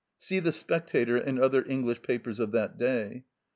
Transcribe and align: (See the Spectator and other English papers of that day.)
(See 0.17 0.39
the 0.39 0.51
Spectator 0.51 1.15
and 1.17 1.37
other 1.39 1.63
English 1.69 2.01
papers 2.01 2.39
of 2.39 2.51
that 2.53 2.75
day.) 2.75 3.25